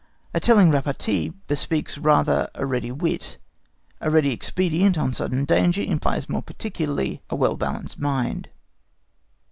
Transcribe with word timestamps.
A 0.33 0.39
telling 0.39 0.71
repartee 0.71 1.29
bespeaks 1.29 1.99
rather 1.99 2.49
a 2.55 2.65
ready 2.65 2.91
wit, 2.91 3.37
a 3.99 4.09
ready 4.09 4.31
expedient 4.33 4.97
on 4.97 5.13
sudden 5.13 5.45
danger 5.45 5.83
implies 5.83 6.27
more 6.27 6.41
particularly 6.41 7.21
a 7.29 7.35
well 7.35 7.55
balanced 7.55 7.99
mind. 7.99 8.49